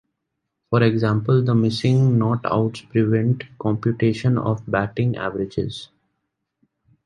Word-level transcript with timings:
For 0.71 0.81
example, 0.81 1.43
the 1.43 1.53
missing 1.53 2.17
not 2.17 2.43
outs 2.47 2.81
prevent 2.81 3.43
computation 3.59 4.35
of 4.39 4.63
batting 4.65 5.15
averages. 5.15 5.89